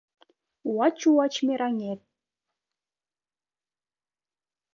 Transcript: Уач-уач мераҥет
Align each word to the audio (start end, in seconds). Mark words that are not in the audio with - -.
Уач-уач 0.75 1.33
мераҥет 1.47 2.01